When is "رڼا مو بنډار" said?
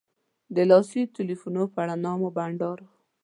1.87-2.77